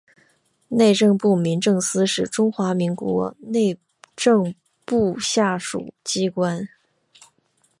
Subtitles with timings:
[0.69, 3.77] 内政部民政司是中华民国内
[4.15, 4.51] 政
[4.83, 6.67] 部下属机关。